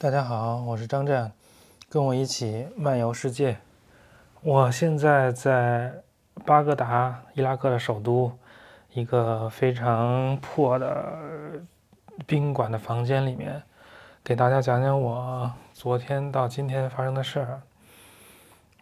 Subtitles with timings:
[0.00, 1.32] 大家好，我是张震，
[1.88, 3.56] 跟我一起漫游世界。
[4.42, 5.92] 我现在在
[6.46, 8.30] 巴格达，伊拉克的首都，
[8.92, 11.04] 一个非常破的
[12.28, 13.60] 宾馆的房间里面，
[14.22, 17.60] 给大家讲讲我昨天到今天发生的事儿。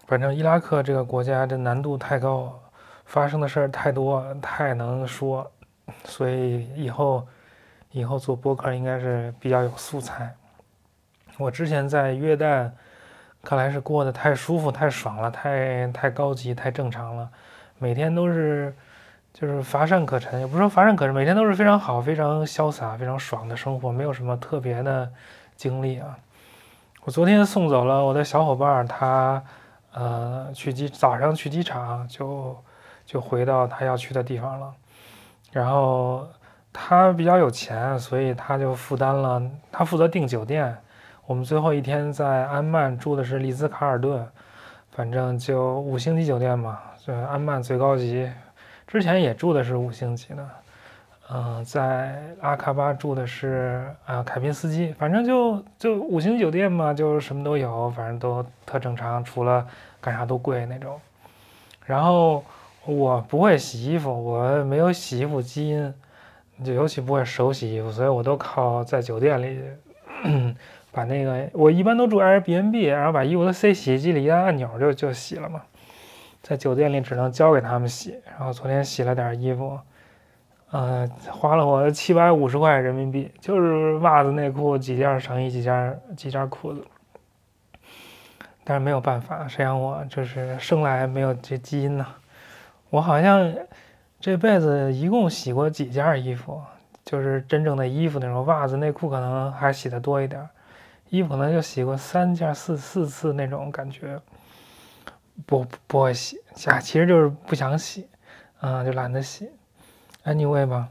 [0.07, 2.61] 反正伊拉克这个国家的难度太高，
[3.07, 5.51] 发生的事儿太多，太能说，
[6.05, 7.27] 所以以后
[7.91, 10.37] 以后做播客应该是比较有素材。
[11.39, 12.71] 我之前在约旦，
[13.43, 17.29] 看来是过得太舒服、太爽了、太太高级、太正常了，
[17.79, 18.75] 每天都是
[19.35, 25.13] 就是乏善可陈，也不是说乏善可陈，每天都是非常好、非常潇洒、非常爽的生活，没有什么特别的
[25.57, 26.17] 经历啊。
[27.05, 29.45] 我昨天送走了我的小伙伴，他
[29.93, 32.57] 呃去机早上去机场就
[33.05, 34.75] 就回到他要去的地方了，
[35.53, 36.27] 然后
[36.73, 40.75] 他比较有钱，所以他就负担了，他负责订酒店。
[41.27, 44.25] 我们最后一天在安曼住的是丽兹卡尔顿，
[44.93, 48.31] 反正就五星级酒店嘛，就安曼最高级。
[48.87, 50.49] 之前也住的是五星级的，
[51.29, 59.67] 嗯，在阿卡巴住的是啊凯宾斯基，反正就就五星级酒店嘛，就什么都有，反正都特正常，除了
[60.01, 60.97] 干啥都贵那种。
[61.85, 62.45] 然后
[62.85, 65.93] 我不会洗衣服，我没有洗衣服基因，
[66.65, 69.61] 就尤其不会手洗衣服，所以我都靠在酒店里。
[70.97, 75.61] 把那个我一般都住 Airbnb，然后把衣服都塞洗衣机里，一按按钮就就洗了嘛。
[76.41, 78.19] 在酒店里只能交给他们洗。
[78.25, 79.79] 然后昨天洗了点衣服，
[80.71, 86.83] 呃，花了我七百五十块人民币，就是袜子、内裤几件上衣、几件几件裤子。
[88.65, 92.07] 但是没有办法，谁让我就是生来没有这基因呢？
[92.89, 93.53] 我好像
[94.19, 96.63] 这辈子一共洗过几件衣服，
[97.05, 100.49] 就是真正的衣服那种袜子、内裤可能还洗的多一点。
[101.17, 104.21] 衣服可能就洗过三件、四四次那种感觉，
[105.47, 108.07] 不不会洗，其实就是不想洗，
[108.61, 109.51] 嗯，就懒得洗
[110.25, 110.89] ，anyway 吧，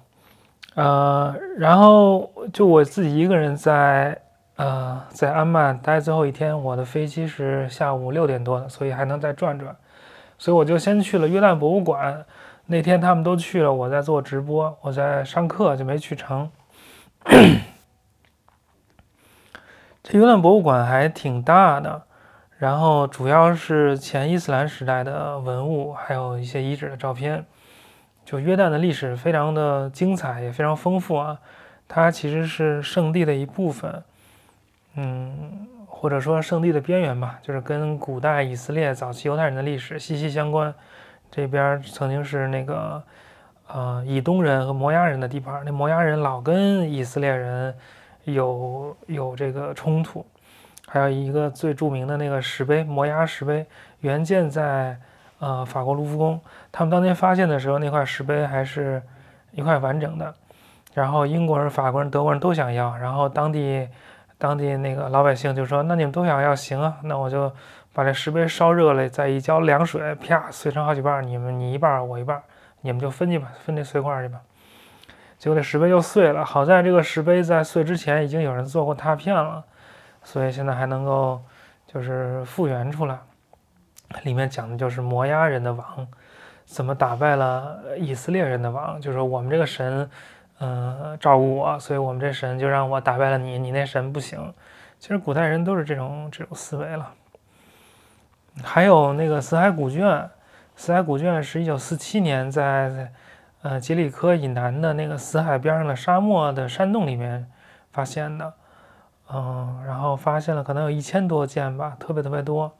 [0.76, 4.20] 呃，然后就我自己一个人在
[4.56, 9.76] 呃在安曼待最后一天，我的飞机是下午六点多的，所以还能再转转，
[10.38, 12.26] 所以我就先去了约旦博物馆。
[12.68, 16.50] 那天他们都去了，我在做直播，我在上课就没去成。
[20.08, 22.04] 这约旦博物馆还挺大的，
[22.60, 27.44] 然后主要是前伊斯兰时代的文物，还有一些遗址的照片。
[28.24, 31.40] 就约旦的历史非常的精彩，也非常丰富啊。
[31.88, 34.04] 它其实是圣地的一部分，
[34.94, 40.72] 嗯，或者说圣地的边缘吧，就是跟古代以色列早期犹太人的历史息息相关。
[41.32, 43.02] 这边曾经是那个
[43.68, 47.74] 呃以东人和摩崖人的地盘，那摩崖人老跟以色列人。
[48.26, 50.26] 有有这个冲突，
[50.88, 53.66] 还有一个最著名的那个石碑——摩崖石碑，
[54.02, 54.98] 原件在
[55.40, 56.40] 呃法国卢浮宫。
[56.72, 59.02] 他们当年发现的时候，那块石碑还是
[59.52, 60.34] 一块完整的。
[60.94, 63.88] 然后英国人、法国人、德国人都想要，然后当地
[64.38, 67.52] 当地那个老百姓就说：“那你们都想要，行啊，那我就
[67.94, 72.42] 把这石碑烧热了，再一浇凉水，啪碎成好几半，你们你一半，我一半，
[72.80, 74.40] 你们就分去吧，分那碎块去吧。”
[75.38, 79.64] 结果这石碑又碎了，好在这个石碑在碎之前已经有人做过拓片了，
[80.24, 81.40] 所以现在还能够
[81.86, 83.20] 就是复原出来。
[84.24, 86.08] 里面讲的就是摩崖人的王
[86.66, 90.10] 怎么打败了以色列人的王，就是说我们这个神，
[90.60, 94.54] 嗯，照顾我，所以我们这神就让我打败了你，你那神不行。
[95.00, 97.12] 其实古代人都是这种这种思维了。
[98.64, 100.30] 还有那个死海古卷，
[100.76, 103.12] 死海古卷是一九四七年在。
[103.66, 107.48] 呃，杰里科以南的那个死海边上的沙漠的山洞里面
[107.92, 108.54] 发现的，
[109.34, 112.72] 嗯，然后发现了可能有一千多件吧，特别特别多。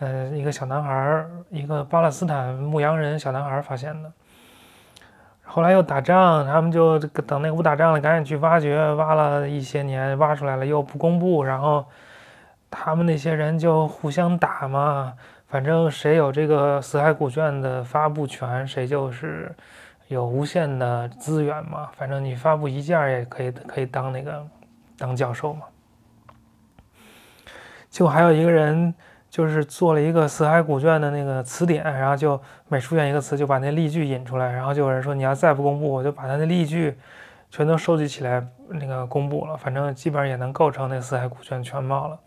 [0.00, 4.12] 呃，一个小男孩，一个巴勒斯坦牧羊人小男孩发现的。
[5.44, 11.86] 后来又打仗，他们就等那个不打仗了，赶紧去挖掘，挖了一些年，挖出来了又不公布，然后
[12.72, 15.12] 他们那些人就互相打嘛，
[15.46, 19.54] 反正谁有这个死海古卷的发布权，谁就是。
[20.08, 21.88] 有无限的资源嘛？
[21.96, 24.46] 反正你发布一件也可以，可以当那个
[24.98, 25.66] 当教授嘛。
[27.90, 28.94] 就还有一个人，
[29.30, 36.98] 就是做了一个死海古卷的那个词典，然后就每出现一个词，就把那例句引出来，然后就有人说你要再不公布，我就把他的例句
[37.50, 39.56] 全都收集起来，那个公布了。
[39.56, 42.18] 反正基本上也能构成那四海古卷全貌了。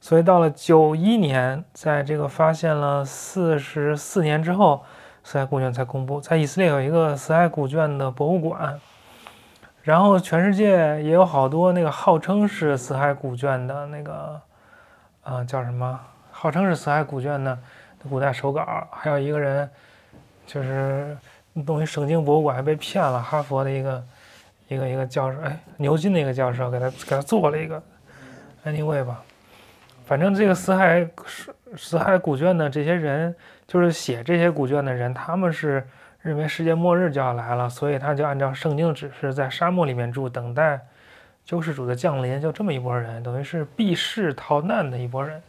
[0.00, 4.84] 所以到了九一年，在这个发现了四十四年之后。
[5.24, 8.78] 死海古卷才公布，在以色列有一个死海古卷的博物馆，
[9.82, 14.40] 然后全世界也有好多那个号称是死海古卷的那个，
[15.24, 15.98] 呃，叫什么？
[16.30, 17.56] 号称是死海古卷的
[18.08, 19.68] 古代手稿，还有一个人
[20.46, 21.16] 就是
[21.64, 24.04] 东西圣经博物馆还被骗了，哈佛的一个
[24.68, 27.80] 一个一个教授，哎，牛津的一个教授给他给他做了一个
[28.64, 29.22] ，anyway 吧，
[30.04, 33.34] 反正这个死海死死海古卷的这些人，
[33.72, 35.86] 就是写这些古卷的人，他们是。
[36.22, 40.80] 认为世界末日就要来了，所以他就按照圣经的指示，在沙漠里面住，等待
[41.44, 42.40] 救世主的降临。
[42.40, 45.42] 就这么一拨人，等于是避世逃难的一拨人。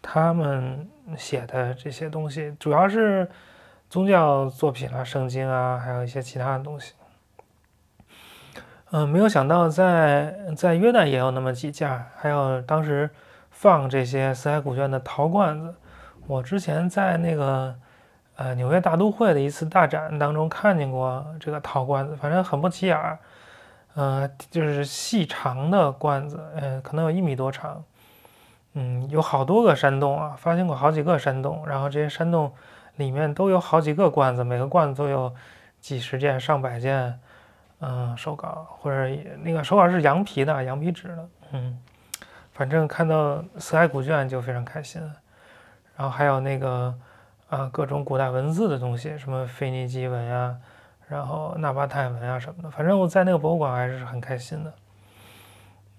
[0.00, 3.28] 他们写的这些东西，主要是
[3.88, 6.94] 宗教作品啊，圣经啊，还有一些其他的东西。
[8.92, 13.10] 嗯，没有想到在在约旦也有那么几件，还有当时
[13.50, 15.74] 放这些死海古卷的陶罐子。
[16.30, 17.74] 我之前在那个。
[18.36, 23.18] 呃，纽约大都会的一次大展当中看见过这个陶罐子，反正很不起眼儿，
[23.92, 27.84] 呃，就是细长的罐子，呃，可能有一米多长，
[28.72, 32.50] 嗯，有好多个山洞啊，发现过好几个山洞，然后这些山洞
[32.96, 35.30] 里面都有好几个罐子，每个罐子都有
[35.78, 37.20] 几十件、上百件，
[37.80, 41.78] 嗯，手稿或者那个手稿是羊皮的、羊皮纸的，嗯，
[42.54, 45.02] 反正看到死海古卷就非常开心，
[46.00, 46.94] 然后还有那个。
[47.50, 50.56] 啊，各种古代文字的东西，什么腓尼基文呀，
[51.08, 54.72] 然后纳巴泰文啊什么的，反正我在那个博物馆还是很开心的。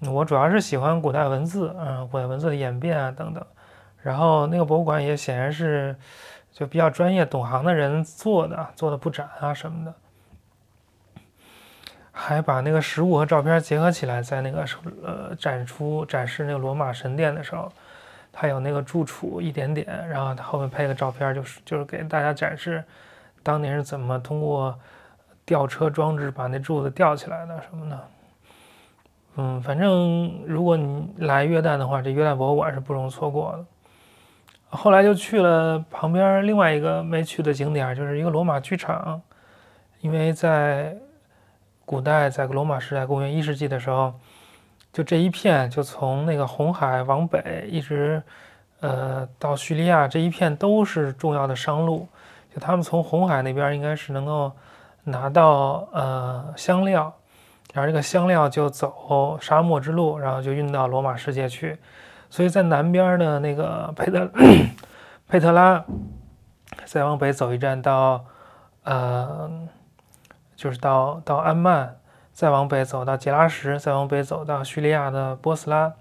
[0.09, 3.45] 我主要是喜欢古代文字，嗯，古代文字的演变啊等等。
[4.01, 5.94] 然后那个博物馆也显然是
[6.53, 9.94] 就比较专业、懂行的人做的，做的布展啊什么的，
[12.13, 14.65] 还把那个实物和照片结合起来，在那个
[15.03, 17.69] 呃展出展示那个罗马神殿的时候。
[18.33, 22.83] 它有那个住处一点点，然后它后面配个照片，就是就是给大家展示
[23.43, 24.73] 当年是怎么通过
[25.43, 28.07] 吊车装置把那柱子吊起来的什么的。
[29.35, 33.65] 嗯，反正如果你来约旦的话，这约旦博物馆是不容错过的。
[34.69, 39.21] 后来就去了旁边另外一个没去的景点，就是一个罗马剧场，
[39.99, 40.95] 因为在
[41.85, 44.13] 古代，在罗马时代，公元一世纪的时候。
[44.93, 48.21] 就这一片，就从那个红海往北，一直，
[48.81, 52.07] 呃，到叙利亚这一片都是重要的商路。
[52.53, 54.51] 就他们从红海那边应该是能够
[55.05, 57.13] 拿到呃香料，
[57.73, 61.77] 然后这个香料就走沙漠之路，然后就运到罗马世界去。
[62.29, 64.29] 所以在南边的那个佩特
[65.29, 65.85] 佩特拉，
[66.83, 68.25] 再往北走一站到，
[68.83, 69.49] 呃，
[70.57, 71.95] 就是到到安曼。
[72.41, 75.93] 再往北走到杰拉什，再往北走到叙利亚的波斯拉，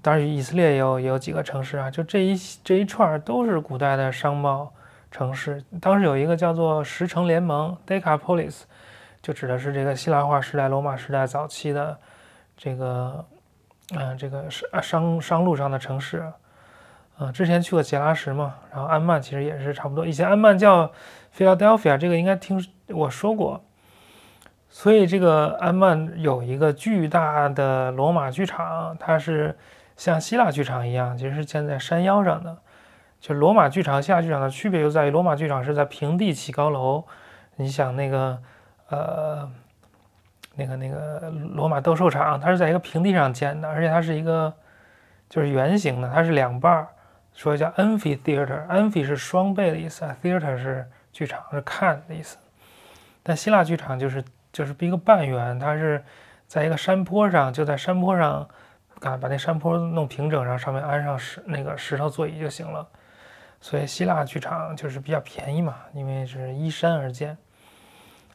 [0.00, 2.34] 当然以色列也有也有几个城市啊，就这一
[2.64, 4.72] 这一串都是古代的商贸
[5.10, 5.62] 城市。
[5.78, 8.62] 当时有一个叫做十城联盟 （Decapolis），
[9.20, 11.98] 就指的是这个希腊化时代、罗马时代早期的
[12.56, 13.22] 这个，
[13.94, 16.24] 嗯，这个商商商路上的城市。
[17.18, 20.06] 嗯，之前去过杰拉什嘛，然后安曼其实也是差不多。
[20.06, 20.90] 以前安曼叫
[21.36, 23.62] Philadelphia，这个应该听我说过。
[24.70, 29.56] 所以这个安曼有一个巨大的罗马剧场，它是
[29.96, 32.56] 像希腊剧场一样，其实是建在山腰上的。
[33.18, 37.02] 就罗马剧场、希腊剧场的区别就在于，罗马剧场是在平地起高楼。
[37.56, 38.38] 你想那个，
[38.90, 39.50] 呃，
[40.54, 44.52] 那个那个罗马斗兽场，它是在一个平地上建的，而且它是一个
[45.30, 46.86] 就是圆形的，它是两半儿，
[47.32, 48.66] 所以叫 amphitheater。
[48.68, 52.36] amphi 是双倍的意思，theater 是剧场，是看的意思。
[53.22, 54.22] 但希腊剧场就是。
[54.52, 56.02] 就是一个半圆，它是
[56.46, 58.48] 在一个山坡上，就在山坡上，
[59.00, 62.88] 啊，把那山坡弄平整，然后上面安上石那个石头座椅就行了。
[63.60, 67.36] 所以希腊剧场就是比较便宜嘛，因为是依山而建。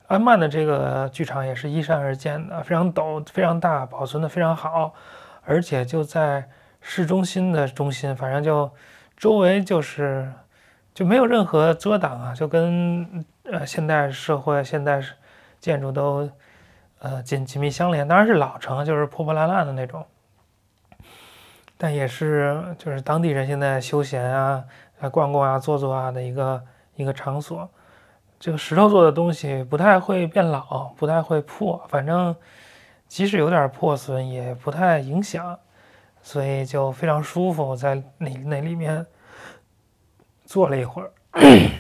[0.08, 4.93] 安曼的这个剧场也是依山而建的，非常陡，非常大，保存的非常好，
[5.46, 6.48] 而且就在
[6.82, 8.70] 市中心的中心，反正就
[9.17, 10.32] 周围就是
[10.93, 15.15] 就没有任何遮挡啊，就跟呃现代社会现代是。
[15.63, 16.29] 建筑都，
[17.00, 20.05] 呃紧紧密相连，当然是老城，就是破破烂烂的那种，
[21.77, 24.62] 但也是就是当地人现在休闲啊、
[25.00, 26.62] 来逛逛啊、坐坐啊的一个
[26.96, 27.70] 一个场所。
[28.38, 32.36] 这个石头做的东西不太会变老，不太会破，反正
[33.08, 35.58] 即使有点破损也不太影响，
[36.22, 39.05] 所以就非常舒服，在那那里面
[40.43, 41.10] 坐了一会儿，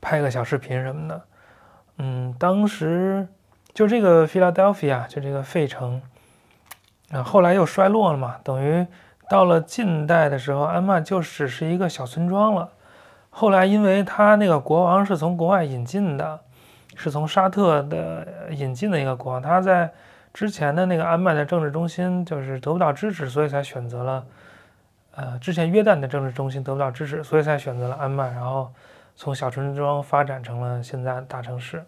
[0.00, 1.26] 拍个小视频什么的。
[2.02, 3.28] 嗯，当时
[3.74, 6.00] 就这个 Philadelphia，就这个费城，
[7.12, 8.86] 啊，后来又衰落了嘛，等于
[9.28, 12.70] 到了近代的时候，安曼就只是一个小村庄了。
[13.28, 16.40] 后来因为他那个国王是从国外引进的，
[16.96, 19.92] 是从沙特的引进的一个国王，他在
[20.32, 24.24] 之前的那个安曼的政治中心就是得不到支持，所以才选择了，
[25.16, 28.72] 呃，之前约旦的政治中心得不到支持，所以才选择了安曼，然后
[29.14, 31.84] 从小村庄发展成了现在大城市，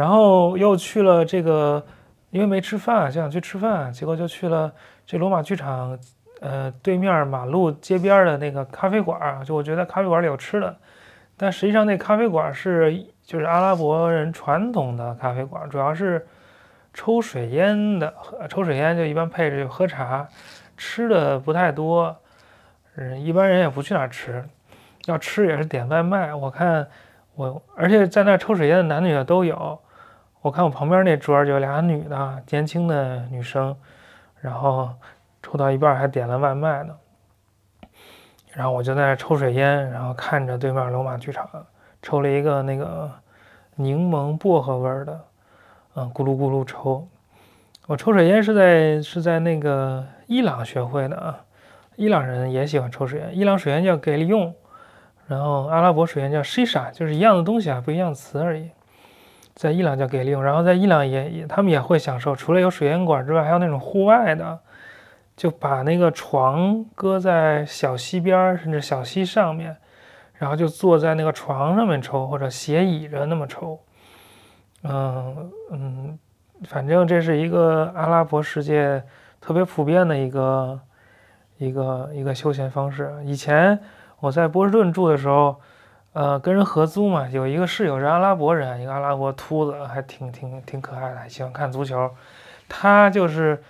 [0.00, 1.84] 然后又去了这个，
[2.30, 4.72] 因为没吃饭，就想去吃饭，结果就去了
[5.04, 5.98] 这罗马剧场，
[6.40, 10.74] 呃，对面马路街边的那个咖啡馆，就我觉得咖啡馆里有吃的，
[11.36, 16.26] 但实际上那咖啡馆是就是阿拉伯人传统的咖啡馆，主要是。
[16.92, 18.12] 抽水烟的，
[18.48, 20.26] 抽水烟就一般配着就喝茶，
[20.76, 22.16] 吃的不太多，
[22.96, 24.44] 嗯，一般人也不去那儿吃，
[25.04, 26.34] 要吃也是点外卖。
[26.34, 26.84] 我看
[27.36, 29.78] 我，而且在那抽水烟的男女的都有。
[30.42, 33.76] 我看我旁边那桌就俩女的，年轻的女生，
[34.40, 34.90] 然后
[35.42, 36.94] 抽到一半还点了外卖呢。
[38.52, 41.48] 然后我就在那抽水烟，然后看着对面罗马剧场，
[42.02, 43.10] 抽了一个那个
[43.76, 45.20] 柠檬薄荷味的。
[45.94, 47.06] 嗯，咕噜咕噜抽。
[47.86, 51.40] 我抽水烟是在是在那个伊朗学会的啊。
[51.96, 54.54] 伊朗人也喜欢抽水烟，伊朗水烟叫给利用，
[55.26, 58.70] 然后阿拉伯水烟叫 shisha，就是一样的东西啊，不一样词而已。
[59.54, 64.58] 在伊朗叫给利用，然后在伊朗也也他们也会享受，除了有水烟管之外，还有那种户外的，
[65.36, 69.76] 就把那个床搁在小溪边甚至小溪上面，
[70.34, 73.78] 然后就坐在那个床上面抽，或者斜倚着那么抽。
[74.82, 76.18] 嗯嗯，
[76.64, 79.02] 反正这是一个阿拉伯世界
[79.40, 80.80] 特别普遍的一个
[81.58, 83.12] 一个一个休闲方式。
[83.24, 83.78] 以前
[84.20, 85.60] 我在波士顿住的时候，
[86.12, 92.10] 呃，跟人合租嘛，有一个室友是阿拉伯人，一个阿拉伯秃子，还挺挺挺可爱的，喜欢看足球。
[92.68, 93.62] 他就是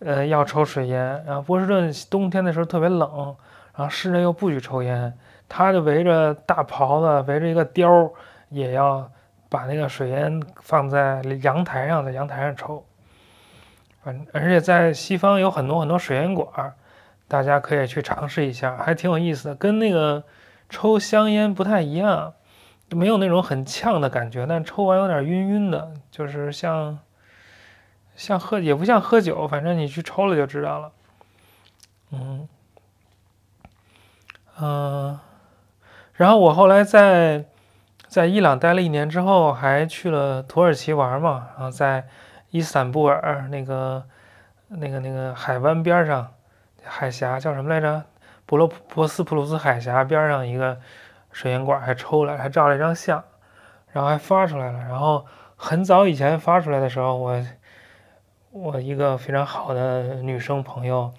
[0.00, 3.36] 呃要抽水烟，然后波士顿冬天的时候特别冷，
[3.74, 5.12] 然后室内又不许抽烟，
[5.48, 8.10] 他就围着大袍子，围着一个貂
[8.48, 9.10] 也要。
[9.52, 12.84] 把那个水烟放在阳台上，在阳台上抽，
[14.00, 16.72] 反而且在西方有很多很多水烟馆，
[17.26, 20.22] 大家可以去尝试一下，还挺有意思的，跟那个
[20.70, 22.32] 抽香烟不太一样，
[22.88, 26.98] 没有那种很呛的感觉，但抽完有点晕晕的，就是像
[28.16, 30.92] 像喝也不像喝酒，反正你去抽了就知道了。
[32.12, 32.48] 嗯
[34.60, 35.18] 嗯，
[36.14, 37.44] 然后我后来在。
[38.10, 42.08] 在伊朗待了一年之后，还去了土耳其玩嘛，然后在
[42.50, 44.04] 伊斯坦布尔那个、
[44.66, 46.32] 那个、那个海湾边上，
[46.82, 48.02] 海峡叫什么来着？
[48.50, 50.76] 博罗博斯普鲁斯海峡边上一个
[51.30, 53.22] 水烟馆，还抽了，还照了一张相，
[53.92, 54.78] 然后还发出来了。
[54.80, 57.46] 然后很早以前发出来的时候，我
[58.50, 61.14] 我一个非常好的女生朋友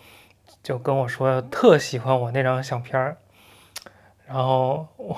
[0.62, 3.16] 就跟我说，特喜欢我那张相片儿，
[4.28, 5.18] 然后我。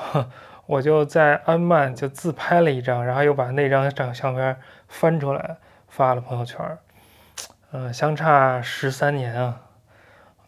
[0.65, 5.57] 我就在安曼就自拍了一张，然后又把那张照相片翻出来
[5.89, 6.77] 发了朋友圈。
[7.73, 9.59] 嗯，相差十三年啊，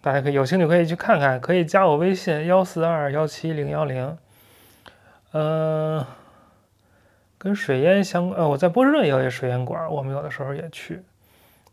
[0.05, 4.15] 大家可以有兴趣可以去看看，可以加我微信幺四二幺七零幺零。
[5.31, 6.05] 嗯，
[7.39, 11.01] 跟水烟相呃，我在波士顿也有一水烟馆，我们有的时候也去，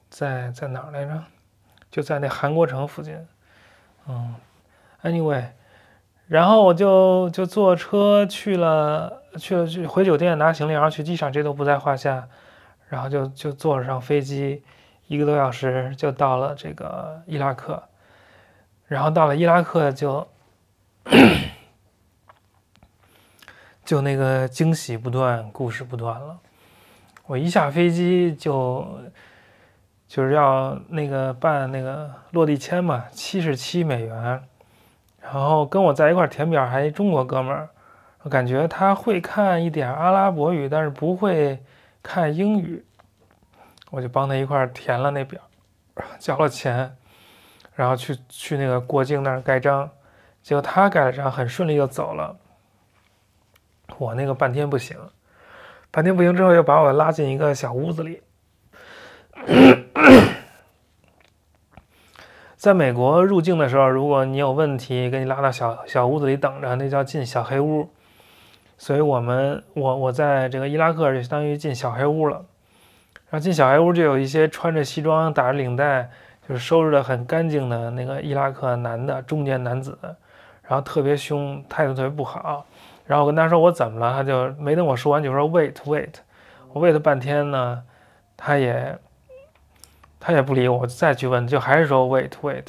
[0.09, 1.23] 在在哪儿来着？
[1.91, 3.15] 就在那韩国城附近。
[4.09, 4.35] 嗯
[5.03, 5.45] ，anyway。
[6.27, 12.27] 然后我就就坐车去了，去了去回酒店拿行李，然后去机场，这都不在话下。
[12.89, 14.63] 然后就就坐上飞机，
[15.07, 17.83] 一个多小时就到了这个伊拉克。
[18.93, 20.29] 然后到了伊拉克就
[23.85, 26.39] 就那个惊喜不断，故事不断了。
[27.25, 28.87] 我一下飞机就
[30.07, 34.43] 就是要那个办那个落地签嘛，七十七美元。
[35.23, 37.71] 然后跟我在一块填表还一中国哥们儿，
[38.25, 41.63] 我感觉他会看一点阿拉伯语，但是不会
[42.03, 42.85] 看英语，
[43.91, 45.41] 我就帮他一块填了那表，
[46.19, 46.95] 交了钱，
[47.75, 49.91] 然后去去那个过境那儿盖章，
[50.43, 52.37] 结果他盖了章很顺利就走了，
[53.99, 54.97] 我那个半天不行，
[55.91, 58.23] 半天不行之后又把我拉进一个小屋子里。
[62.57, 67.91] 在美国入境的时候，如果你有问题，给你拉到小小屋子里等着，那叫进小黑屋。
[68.79, 72.45] 所以，我们我我在这个伊拉克就相当于进小黑屋了。
[73.31, 76.11] 然后进小黑屋就有一些穿着西装、打着领带，
[76.53, 79.99] 就是收拾的很干净的那个伊拉克男的中年男子，
[80.63, 82.67] 然后特别凶，态度特别不好。
[83.07, 86.13] 然后我跟他说我怎么了，他就没等我说完就说 wait wait。
[86.75, 87.83] 我 wait 半天呢，
[88.37, 88.99] 他也。
[90.25, 92.67] 他也不理我，再去问，就还是说 wait wait，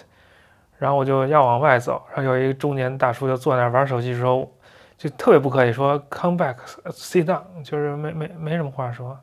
[0.79, 4.51] 然后我就要往外走，然后有一个中年大叔就坐那玩手机，说
[4.97, 6.55] 就特别不客气说 “come back,
[6.89, 9.19] sit down”，就是没没没什么话说。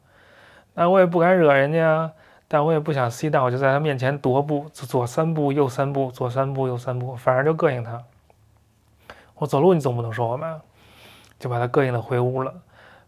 [0.75, 2.09] 那我也不敢惹人家，
[2.53, 8.03] 但我也不想 sit down，我就在他面前踱步，左三步右三步，左三步右三步，反正就膈应他。
[9.37, 10.61] 我走路你总不能说我吧？
[11.39, 12.53] 就把他膈应的回屋了。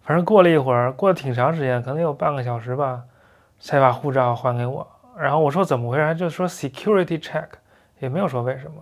[0.02, 3.02] 反正过了一会儿，过了挺长时间，可能有半个小时吧，
[3.58, 4.86] 才把护照还给我。
[5.16, 6.04] 然后我说怎么回事？
[6.04, 7.48] 他就说 security check，
[7.98, 8.76] 也没有说为什么。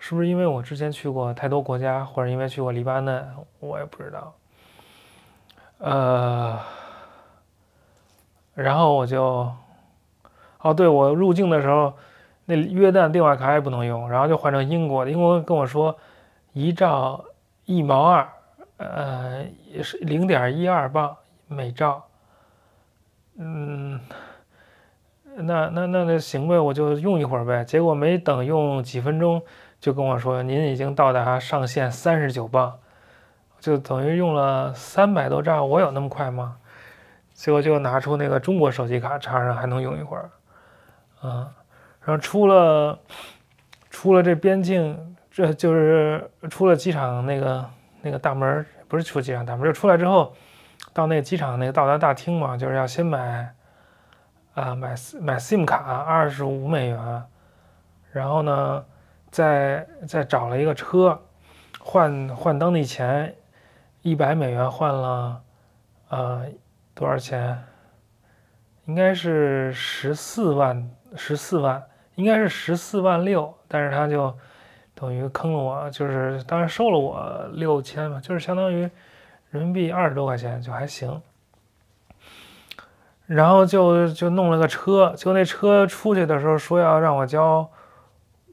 [0.00, 3.24] 是不是因为我之前去过太多国家，或者因为去过黎巴嫩，
[3.60, 4.34] 我也不知道。
[5.78, 6.58] 呃，
[8.62, 9.52] 然后我就，
[10.60, 11.92] 哦，对我入境的时候，
[12.44, 15.10] 那约旦电话卡也不能用，然后就换成英国的。
[15.10, 15.96] 英国跟我说，
[16.52, 17.24] 一兆
[17.64, 18.28] 一毛二，
[18.76, 22.04] 呃，也是零点一二磅每兆。
[23.38, 23.98] 嗯，
[25.36, 27.64] 那那那那行呗，我就用一会儿呗。
[27.64, 29.42] 结果没等用几分钟。
[29.80, 32.78] 就跟我说，您已经到达上限三十九磅，
[33.60, 35.64] 就等于用了三百多兆。
[35.64, 36.58] 我有那么快吗？
[37.40, 40.30] 结果就拿出那个中国手机卡插上，还能用一会儿。
[41.22, 41.48] 嗯，
[42.02, 42.98] 然后出了
[43.88, 47.64] 出了这边境，这就是出了机场那个
[48.02, 50.34] 那个大门，不是出机场大门，就出来之后
[50.92, 53.54] 到那个机场那个到达大厅嘛，就是要先买
[54.52, 57.24] 啊买买 SIM 卡，二十五美元，
[58.12, 58.84] 然后呢。
[59.32, 61.16] 再再找了一个车，
[61.78, 63.32] 换换当地钱，
[64.02, 65.40] 一百美元换了，
[66.08, 66.46] 呃，
[67.00, 67.58] 多少钱？
[68.84, 71.82] 应该是十四万，十四万，
[72.14, 73.54] 应该是十四万六。
[73.66, 74.36] 但是他就
[74.94, 78.82] 等于坑了我，就是当然收了我六千嘛，就是相当于
[79.48, 81.22] 人民币二十多块钱，就还行。
[83.24, 87.66] 然后就就弄了个车，就那车出去的时候说要让我交。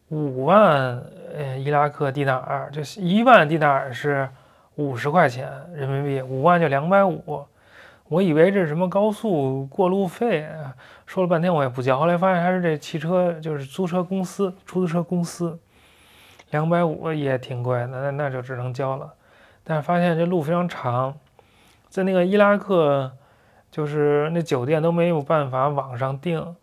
[0.10, 1.04] 五万
[1.36, 4.30] 呃伊拉克地纳尔，就一万地纳尔是
[4.76, 7.46] 五十块钱人民币，五万就两百五。
[8.10, 10.48] 我以为这是什么高速过路费，
[11.06, 12.00] 说了半天我也不交。
[12.00, 15.60] 后来发现还是这汽车就是租车公司、出租车公司，
[16.52, 19.14] 两百五也挺贵的，那那就只能交了。
[19.64, 21.18] 但是发现这路非常长，
[21.90, 23.12] 在那个伊拉克，
[23.70, 26.56] 就是那酒店都没有办法网上订，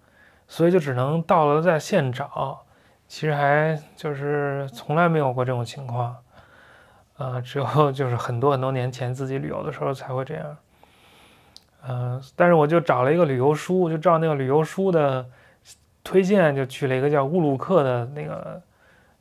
[0.49, 2.63] 所以就只能到了在现找。
[3.07, 6.17] 其实还就是从来没有过这种情况，
[7.19, 10.57] 呃，只有就是很多很多年前自己旅游的时候才会这样，
[11.87, 15.25] 呃，但是我就找了一个旅游书，就照那个旅游书的
[16.03, 18.63] 推荐，就去了一个叫乌鲁克的那个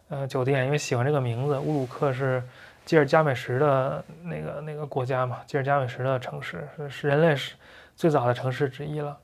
[0.09, 1.59] 呃酒店，因为喜欢这个名字。
[1.59, 2.41] 乌鲁克是
[2.85, 7.55] 吉尔加美什的那个那个国家嘛，吉尔加美什的城市是是人类是
[7.95, 9.17] 最早的城市之一了。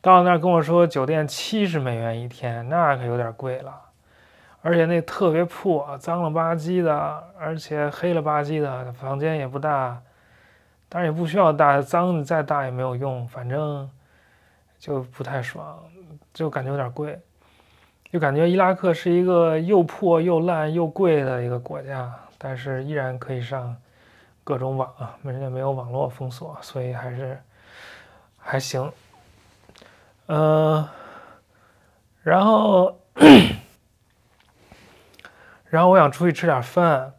[0.00, 3.74] 到那儿跟我说酒店七十美元一天，那可有点贵了，
[4.60, 10.00] 而且那特别破，脏了吧唧的，而且黑了吧唧的，房间也不大，
[10.88, 13.90] 当然也不需要大，脏再大也没有用，反正
[14.78, 15.82] 就不太爽，
[16.32, 17.18] 就感觉有点贵，
[18.10, 23.76] 就感觉伊拉克是一个又破又烂又贵的一个国家，但是依然可以上
[24.44, 24.88] 各种网，
[25.22, 27.40] 人家没有网络封锁，所以还是
[28.38, 28.92] 还行。
[30.26, 30.88] 呃，
[32.22, 32.98] 然后，
[35.68, 37.12] 然后我想出去吃点饭，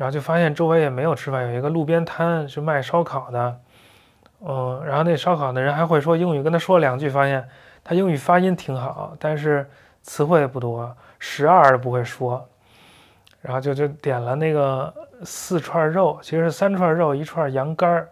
[0.00, 3.60] 然后就发现周围也没有吃饭，有一个路边摊是卖烧烤的，
[4.40, 7.46] 嗯，然后那烧烤的人还会说英语，跟他说了两句，发现
[7.84, 9.68] 他英语发音挺好，但是
[10.00, 12.48] 词汇不多，十二不会说，
[13.42, 14.90] 然后就就点了那个
[15.22, 18.08] 四串肉，其实是三串肉，一串羊肝儿。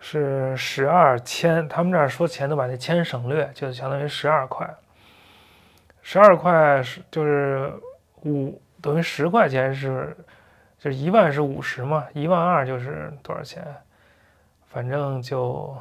[0.00, 4.68] 是十二千，他们这儿说钱都把那千省略，就相当于十二块。
[6.02, 7.72] 十二块是就是
[8.24, 10.16] 五等于十块钱是，
[10.78, 13.64] 就是一万是五十嘛，一万二就是多少钱？
[14.70, 15.76] 反正就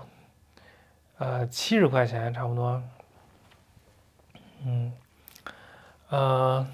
[1.17, 2.81] 呃七十块钱差不多。
[4.65, 4.91] 嗯，
[6.09, 6.67] 呃，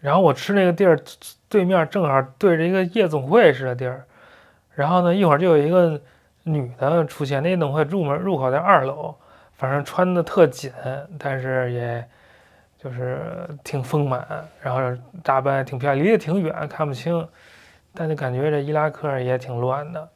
[0.00, 1.00] 然后我吃那个地儿
[1.48, 4.04] 对面正好对着一个夜总会似的地儿。
[4.74, 6.00] 然后呢，一会儿就有一个
[6.42, 7.42] 女的出现。
[7.42, 9.14] 那夜总会入门入口在二楼，
[9.54, 10.72] 反正穿的特紧，
[11.18, 12.08] 但是也
[12.82, 14.26] 就是挺丰满，
[14.60, 14.80] 然后
[15.22, 17.28] 打扮挺漂亮，离得挺远看不清，
[17.94, 20.08] 但就感觉这伊拉克也挺乱的。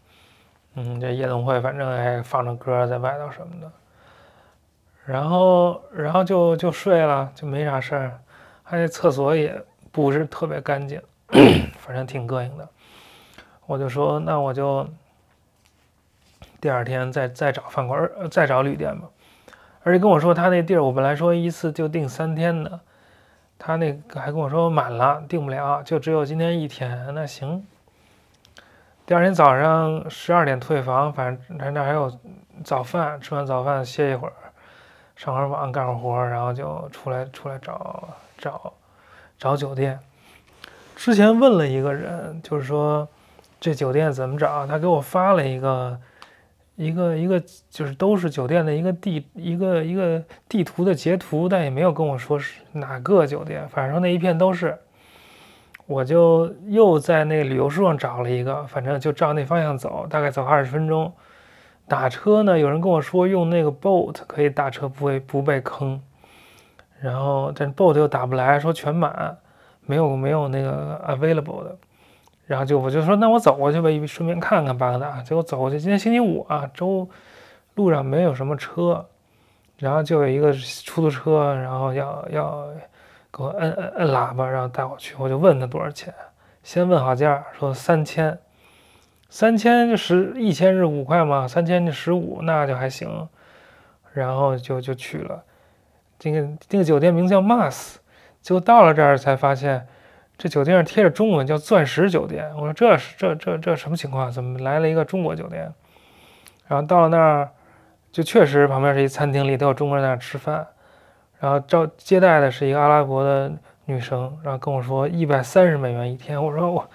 [0.74, 3.70] 嗯，这夜总会反正还放着歌在外头什么的。
[5.05, 8.20] 然后，然后就就睡了，就没啥事儿。
[8.64, 11.00] 他那厕所也不是特别干净，
[11.79, 12.68] 反正挺膈应的。
[13.64, 14.85] 我就说，那我就
[16.61, 19.09] 第二天再再找饭馆，再找旅店吧。
[19.87, 22.81] 而且跟我说他那地儿，我本来说一次就订三天的，
[23.57, 27.14] 他那个还跟我说满了，订不了，就只有今天一天。
[27.14, 27.64] 那行，
[29.07, 32.12] 第二天早上十二点退房，反正那那还有
[32.64, 34.33] 早饭，吃完早饭歇一会儿，
[35.14, 38.72] 上会儿网干会儿活，然后就出来出来找找
[39.38, 40.01] 找酒店。
[40.96, 43.07] 之前问了一个人，就是说
[43.61, 45.96] 这酒店怎么找，他给我发了一个。
[46.77, 54.79] 一个一个就是都是酒店的一个地一个一个地图的截图，但也没有跟我说是哪个酒店，反正那一片都是。
[55.89, 61.12] 我就又在那个旅游书上找了一个，反正就照那方向走，大概走二十分钟。
[61.87, 66.03] 打车呢，有人跟我说用那个 boat 可以打车，不会不被坑。
[67.01, 69.39] 然后但 boat 又打不来，说全满，
[69.83, 71.77] 没有没有那个 available 的。
[72.47, 75.21] 然后就我就说那我走过去吧，顺便看看巴格达。
[75.21, 77.09] 结果走过去，今天星期五啊，周
[77.75, 79.05] 路上没有什么车，
[79.79, 82.69] 然后就有一个出租车，然后要要
[83.33, 85.17] 给我摁摁摁喇叭，然后带我去。
[85.19, 86.15] 我就问他多少钱，
[86.63, 88.39] 先问好价，说三千，
[89.29, 93.29] 三千就十一千是五块嘛，三千就十五，那就还行。
[94.13, 95.43] 然后就就去了，
[96.17, 97.97] 这个这个酒店名叫 Mas，
[98.41, 99.89] 结果到了这儿才发现。
[100.38, 102.51] 这酒店上贴着中文，叫钻石酒店。
[102.57, 104.31] 我说这是这这这什么情况？
[104.31, 105.72] 怎么来了一个中国酒店？
[106.66, 107.51] 然后到了那儿，
[108.12, 110.66] 就确实旁边是一餐厅里都有中国人在那吃饭。
[111.38, 113.53] 然后招接待的是一个阿拉伯的
[113.85, 116.42] 女生，然后跟我说一百三十美元一天。
[116.42, 116.90] 我说我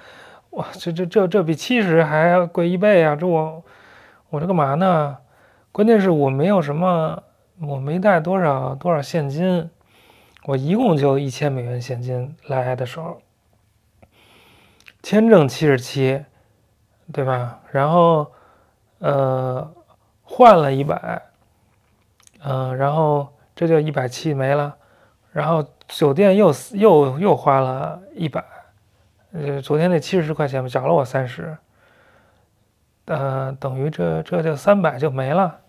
[0.49, 3.15] 我这这这这比七十还要贵一倍啊！
[3.15, 3.63] 这我
[4.29, 5.17] 我这干嘛呢？
[5.71, 7.23] 关键是我没有什么，
[7.61, 9.69] 我没带多少多少现金，
[10.45, 13.21] 我一共就一千美元现金来的时候。
[15.03, 16.23] 签证七十七，
[17.11, 17.59] 对吧？
[17.71, 18.31] 然后，
[18.99, 19.73] 呃，
[20.21, 21.21] 换了一百，
[22.43, 24.75] 嗯，然后这就一百七没了。
[25.31, 28.43] 然后酒店又又又花了一百，
[29.33, 31.57] 呃，昨天那七十块钱找了我三十，
[33.05, 35.59] 呃，等于这这就三百就没了，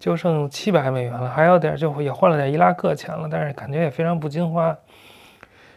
[0.00, 1.30] 就剩七百美元了。
[1.30, 4.76] 还有点就也换了点伊拉克钱了，但是感觉也非常不经花，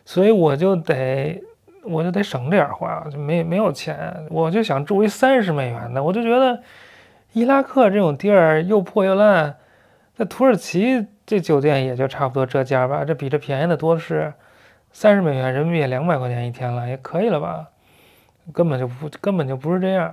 [0.03, 1.43] 所以我就得。
[1.87, 6.03] 我就得省点花，就没没有钱，我就想住一三十美元的。
[6.03, 6.61] 我就觉得
[7.33, 9.55] 伊拉克这种地儿又破又烂，
[10.13, 14.33] 在土耳其这酒店也就差不多这价吧，这比这便宜的多的是。
[14.89, 17.67] 三十美元人民币两百块钱一天了，也可以了吧？
[18.51, 20.11] 根本就不根本就不是这样。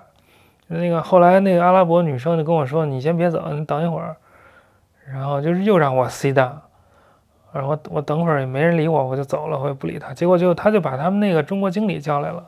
[0.67, 4.17] 那个后来那个阿拉伯女生就跟我说：“你先别走，你等一会儿。”
[5.11, 6.57] 然后就是又让我 sit down。
[7.55, 10.13] 然后我等会儿也没人理我，我就走了，我也不理他。
[10.13, 12.45] 结果就他就把他们那个中国经理叫来了，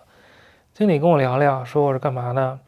[0.74, 2.58] 经理跟我聊聊，说我是干嘛的，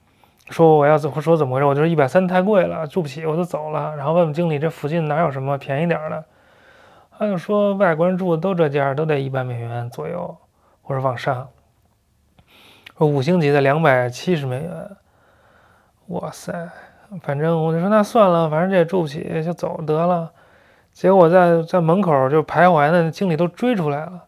[0.50, 3.96] 说我要怎说怎么回事，我就说一百三太贵了，住不起，我就走了。
[3.96, 6.24] 然后问问经理这附近哪有什么便宜点的，
[7.18, 10.36] 他就说外国人住的都这价，都得一百美元左右
[10.82, 11.48] 或者往上。
[12.96, 14.90] 说五星级的两百七十美元，
[16.06, 16.68] 哇塞，
[17.22, 20.30] 反正我就说那算了，反正这也住不起，就走得了。
[20.98, 24.24] 结果在在门口就徘徊呢，经理都追出来了。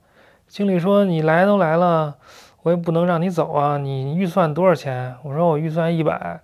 [0.46, 2.14] 经理说：“你来都来了，
[2.62, 3.76] 我也不能让你走啊！
[3.76, 6.38] 你预算多少钱？”我说：“我预算一百。”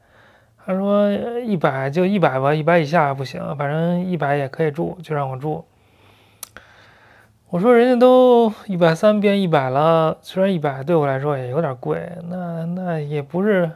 [0.67, 1.13] 他说
[1.47, 5.65] ：“一百就一百吧，一百以下不行，反正一百也可以住，就让我住。”
[7.51, 13.71] 我说：“人家都一百三变一百了，虽然一百对我来说也有点贵，那那也不是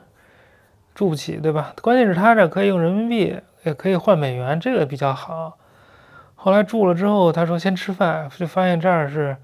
[0.97, 1.73] 住不起，对吧？
[1.81, 5.57] 关键是他这可以用人民币，也可以换美元，这个比较好。”
[6.42, 9.37] 后来住了之后，他说先吃饭，就发现这儿是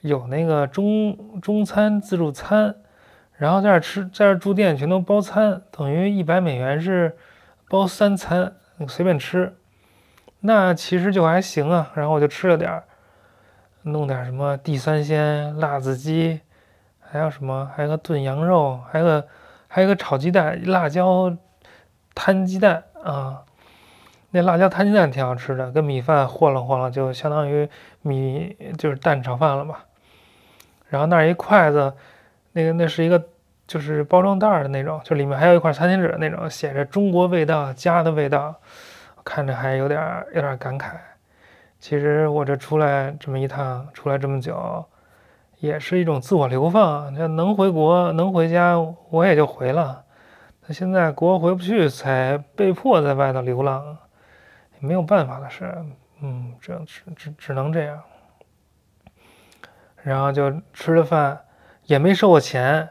[0.00, 2.74] 有那个中中餐自助餐，
[3.36, 7.16] 然后在这儿吃，在这儿住店全都包餐，等于一百美元是
[7.68, 8.56] 包三餐，
[8.88, 9.56] 随便吃，
[10.40, 11.92] 那其实就还行啊。
[11.94, 12.82] 然后我就吃了点儿，
[13.82, 16.40] 弄点什么地三鲜、辣子鸡，
[16.98, 19.28] 还有什么，还有个炖羊肉，还有个
[19.68, 21.36] 还有个炒鸡蛋、辣椒
[22.16, 23.44] 摊鸡蛋啊。
[24.30, 27.68] 那辣椒摊鸡蛋挺好吃的，跟米饭和了和了，就相当于
[28.02, 29.84] 米就是蛋炒饭了吧。
[30.88, 31.92] 然后那一筷子，
[32.52, 33.22] 那个那是一个
[33.66, 38.54] 就是包装袋的那种，就里面还有一块餐巾纸那种，写着中国味道家的味道，
[39.24, 40.90] 看着还有点有点感慨。
[41.78, 44.84] 其实我这出来这么一趟，出来这么久，
[45.58, 47.14] 也是一种自我流放。
[47.14, 48.76] 这能回国能回家，
[49.10, 50.04] 我也就回了。
[50.66, 53.96] 那现在国回不去，才被迫在外头流浪。
[54.80, 55.74] 没有办法的事，
[56.20, 58.02] 嗯，只只只只能这样。
[60.02, 61.40] 然后就吃了饭，
[61.84, 62.88] 也没收我钱，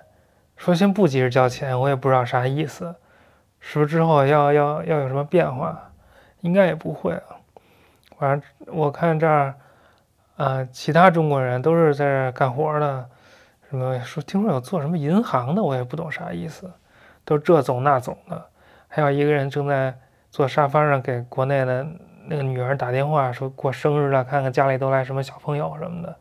[0.57, 2.95] 说先不急着交钱，我也不知道啥意思，
[3.59, 5.91] 是不是之后要要要有什么变化？
[6.41, 7.39] 应该也不会啊。
[8.17, 9.55] 反正我看这儿，
[10.37, 13.09] 啊，其他中国人都是在这干活的，
[13.69, 16.71] 什么说听说有做什么银行的，我也不懂啥意思，
[17.23, 18.45] 都这总那总的。
[18.87, 19.97] 还有一个人正在
[20.35, 21.87] 坐沙发上给国内的
[22.25, 26.13] 那个女儿打电话，说过生日了，看看家里都来什么小朋友什么的。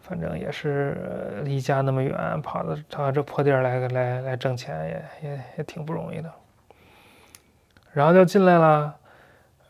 [0.00, 6.32] 反正也是离家那么远，跑到到这破地儿来来来挣钱，也也也挺不容易的。
[7.92, 8.96] 然后就进来了，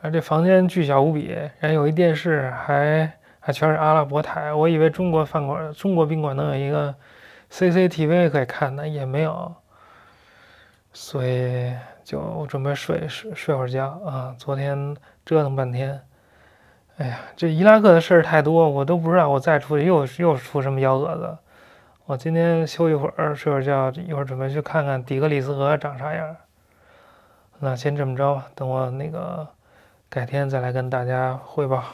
[0.00, 4.52] 啊，这房间巨小无比，然后有一电视，还还全是阿拉伯台。
[4.52, 6.94] 我以为中国饭馆、中国宾馆能有一个
[7.50, 9.52] CCTV 可以看的，也没有，
[10.92, 11.74] 所以
[12.10, 14.34] 就准备睡睡睡会儿觉啊。
[14.36, 16.00] 昨天折腾半天，
[16.96, 21.38] 哎呀，这伊拉克的事儿太多，我都不知道我再出去又又出什么幺蛾子。
[22.06, 26.36] 我今天休一会儿，睡会儿觉，一会儿准备去看看底格里斯河长啥样。
[27.60, 29.46] 那先这么着吧，等我那个
[30.08, 31.84] 改天再来跟大家汇报。